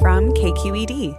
from 0.00 0.32
KQED. 0.32 1.18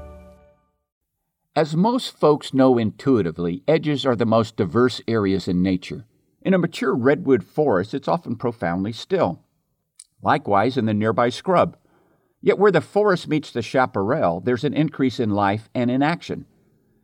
As 1.55 1.75
most 1.75 2.17
folks 2.17 2.53
know 2.53 2.77
intuitively, 2.77 3.63
edges 3.67 4.05
are 4.05 4.15
the 4.15 4.25
most 4.25 4.57
diverse 4.57 5.01
areas 5.07 5.47
in 5.47 5.63
nature. 5.63 6.05
In 6.41 6.53
a 6.53 6.57
mature 6.57 6.93
redwood 6.93 7.43
forest, 7.43 7.93
it's 7.93 8.07
often 8.07 8.35
profoundly 8.35 8.91
still. 8.91 9.41
Likewise, 10.21 10.77
in 10.77 10.85
the 10.85 10.93
nearby 10.93 11.29
scrub. 11.29 11.77
Yet, 12.41 12.59
where 12.59 12.71
the 12.71 12.81
forest 12.81 13.27
meets 13.27 13.51
the 13.51 13.61
chaparral, 13.61 14.41
there's 14.41 14.63
an 14.63 14.73
increase 14.73 15.19
in 15.19 15.29
life 15.29 15.69
and 15.73 15.89
in 15.89 16.03
action. 16.03 16.45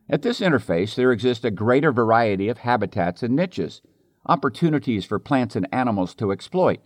At 0.08 0.22
this 0.22 0.40
interface, 0.40 0.94
there 0.94 1.12
exists 1.12 1.44
a 1.44 1.50
greater 1.50 1.90
variety 1.90 2.48
of 2.48 2.58
habitats 2.58 3.22
and 3.22 3.34
niches, 3.34 3.80
opportunities 4.26 5.04
for 5.04 5.18
plants 5.18 5.56
and 5.56 5.66
animals 5.72 6.14
to 6.16 6.30
exploit. 6.30 6.80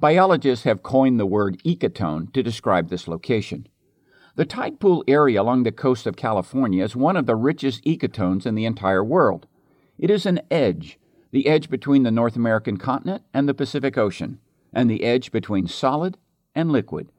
Biologists 0.00 0.64
have 0.64 0.82
coined 0.82 1.20
the 1.20 1.26
word 1.26 1.62
ecotone 1.62 2.32
to 2.32 2.42
describe 2.42 2.88
this 2.88 3.06
location. 3.06 3.68
The 4.40 4.46
tide 4.46 4.80
pool 4.80 5.04
area 5.06 5.42
along 5.42 5.64
the 5.64 5.70
coast 5.70 6.06
of 6.06 6.16
California 6.16 6.82
is 6.82 6.96
one 6.96 7.14
of 7.14 7.26
the 7.26 7.36
richest 7.36 7.84
ecotones 7.84 8.46
in 8.46 8.54
the 8.54 8.64
entire 8.64 9.04
world. 9.04 9.46
It 9.98 10.10
is 10.10 10.24
an 10.24 10.40
edge, 10.50 10.98
the 11.30 11.46
edge 11.46 11.68
between 11.68 12.04
the 12.04 12.10
North 12.10 12.36
American 12.36 12.78
continent 12.78 13.22
and 13.34 13.46
the 13.46 13.52
Pacific 13.52 13.98
Ocean, 13.98 14.40
and 14.72 14.88
the 14.88 15.04
edge 15.04 15.30
between 15.30 15.66
solid 15.66 16.16
and 16.54 16.72
liquid. 16.72 17.12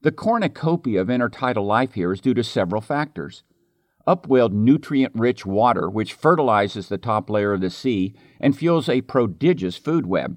The 0.00 0.10
cornucopia 0.10 1.00
of 1.00 1.06
intertidal 1.06 1.64
life 1.64 1.92
here 1.92 2.12
is 2.12 2.20
due 2.20 2.34
to 2.34 2.42
several 2.42 2.80
factors. 2.80 3.44
Upwelled 4.04 4.52
nutrient 4.52 5.14
rich 5.14 5.46
water, 5.46 5.88
which 5.88 6.14
fertilizes 6.14 6.88
the 6.88 6.98
top 6.98 7.30
layer 7.30 7.52
of 7.52 7.60
the 7.60 7.70
sea 7.70 8.12
and 8.40 8.58
fuels 8.58 8.88
a 8.88 9.02
prodigious 9.02 9.76
food 9.76 10.06
web. 10.06 10.36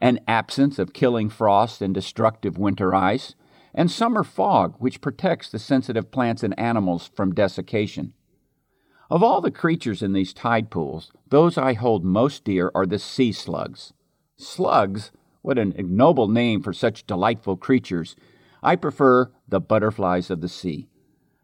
An 0.00 0.18
absence 0.26 0.80
of 0.80 0.92
killing 0.92 1.30
frost 1.30 1.80
and 1.80 1.94
destructive 1.94 2.58
winter 2.58 2.92
ice 2.92 3.36
and 3.74 3.90
summer 3.90 4.22
fog, 4.22 4.76
which 4.78 5.00
protects 5.00 5.50
the 5.50 5.58
sensitive 5.58 6.10
plants 6.10 6.42
and 6.42 6.58
animals 6.58 7.10
from 7.14 7.34
desiccation. 7.34 8.12
Of 9.10 9.22
all 9.22 9.40
the 9.40 9.50
creatures 9.50 10.02
in 10.02 10.12
these 10.12 10.32
tide 10.32 10.70
pools, 10.70 11.12
those 11.28 11.58
I 11.58 11.74
hold 11.74 12.04
most 12.04 12.44
dear 12.44 12.70
are 12.74 12.86
the 12.86 12.98
sea 12.98 13.32
slugs. 13.32 13.92
Slugs? 14.36 15.12
What 15.42 15.58
an 15.58 15.74
ignoble 15.76 16.28
name 16.28 16.62
for 16.62 16.72
such 16.72 17.06
delightful 17.06 17.56
creatures. 17.56 18.16
I 18.62 18.76
prefer 18.76 19.30
the 19.46 19.60
butterflies 19.60 20.30
of 20.30 20.40
the 20.40 20.48
sea. 20.48 20.88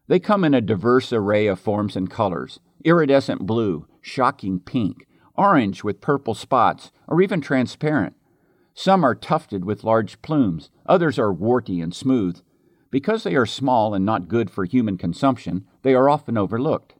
They 0.07 0.19
come 0.19 0.43
in 0.43 0.53
a 0.53 0.61
diverse 0.61 1.13
array 1.13 1.47
of 1.47 1.59
forms 1.59 1.95
and 1.95 2.09
colors 2.09 2.59
iridescent 2.83 3.45
blue, 3.45 3.85
shocking 4.01 4.59
pink, 4.59 5.05
orange 5.35 5.83
with 5.83 6.01
purple 6.01 6.33
spots, 6.33 6.91
or 7.07 7.21
even 7.21 7.39
transparent. 7.39 8.15
Some 8.73 9.03
are 9.03 9.15
tufted 9.15 9.65
with 9.65 9.83
large 9.83 10.21
plumes, 10.21 10.69
others 10.85 11.19
are 11.19 11.33
warty 11.33 11.81
and 11.81 11.93
smooth. 11.93 12.41
Because 12.89 13.23
they 13.23 13.35
are 13.35 13.45
small 13.45 13.93
and 13.93 14.05
not 14.05 14.27
good 14.27 14.49
for 14.49 14.65
human 14.65 14.97
consumption, 14.97 15.65
they 15.81 15.93
are 15.93 16.09
often 16.09 16.37
overlooked. 16.37 16.95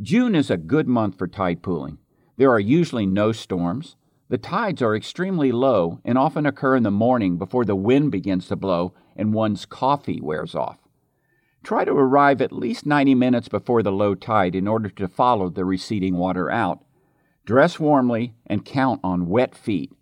June 0.00 0.34
is 0.34 0.50
a 0.50 0.56
good 0.56 0.88
month 0.88 1.16
for 1.16 1.26
tide 1.26 1.62
pooling. 1.62 1.98
There 2.36 2.50
are 2.50 2.60
usually 2.60 3.06
no 3.06 3.32
storms. 3.32 3.96
The 4.28 4.38
tides 4.38 4.82
are 4.82 4.96
extremely 4.96 5.52
low 5.52 6.00
and 6.04 6.18
often 6.18 6.44
occur 6.44 6.76
in 6.76 6.82
the 6.82 6.90
morning 6.90 7.38
before 7.38 7.64
the 7.64 7.76
wind 7.76 8.10
begins 8.10 8.48
to 8.48 8.56
blow 8.56 8.92
and 9.14 9.32
one's 9.32 9.64
coffee 9.64 10.20
wears 10.20 10.54
off. 10.54 10.78
Try 11.62 11.84
to 11.84 11.92
arrive 11.92 12.42
at 12.42 12.52
least 12.52 12.86
90 12.86 13.14
minutes 13.14 13.48
before 13.48 13.82
the 13.82 13.90
low 13.92 14.14
tide 14.14 14.54
in 14.54 14.68
order 14.68 14.88
to 14.90 15.08
follow 15.08 15.48
the 15.48 15.64
receding 15.64 16.16
water 16.16 16.50
out. 16.50 16.84
Dress 17.44 17.80
warmly 17.80 18.34
and 18.46 18.64
count 18.64 19.00
on 19.02 19.28
wet 19.28 19.54
feet. 19.54 19.92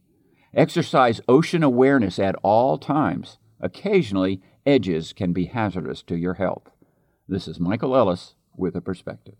Exercise 0.56 1.20
ocean 1.28 1.62
awareness 1.62 2.18
at 2.18 2.36
all 2.42 2.78
times. 2.78 3.38
Occasionally, 3.60 4.40
edges 4.64 5.12
can 5.12 5.32
be 5.32 5.46
hazardous 5.46 6.02
to 6.02 6.16
your 6.16 6.34
health. 6.34 6.70
This 7.28 7.48
is 7.48 7.58
Michael 7.58 7.96
Ellis 7.96 8.34
with 8.56 8.76
a 8.76 8.80
perspective. 8.80 9.34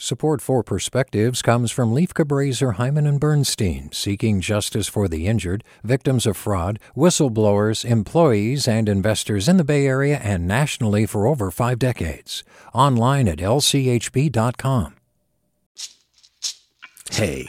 Support 0.00 0.40
for 0.40 0.62
Perspectives 0.62 1.42
comes 1.42 1.72
from 1.72 1.92
Lieff 1.92 2.12
Cabraser, 2.12 2.76
Heimann 2.76 3.08
and 3.08 3.18
Bernstein, 3.18 3.90
seeking 3.90 4.40
justice 4.40 4.86
for 4.86 5.08
the 5.08 5.26
injured, 5.26 5.64
victims 5.82 6.24
of 6.24 6.36
fraud, 6.36 6.78
whistleblowers, 6.96 7.84
employees, 7.84 8.68
and 8.68 8.88
investors 8.88 9.48
in 9.48 9.56
the 9.56 9.64
Bay 9.64 9.86
Area 9.86 10.18
and 10.18 10.46
nationally 10.46 11.04
for 11.04 11.26
over 11.26 11.50
five 11.50 11.80
decades. 11.80 12.44
Online 12.72 13.26
at 13.26 13.38
lchb.com. 13.38 14.94
Hey, 17.10 17.48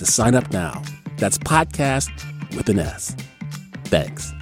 to 0.00 0.06
sign 0.06 0.34
up 0.34 0.50
now. 0.50 0.82
That's 1.18 1.36
podcast 1.36 2.10
with 2.56 2.70
an 2.70 2.78
S. 2.78 3.14
Thanks. 3.84 4.32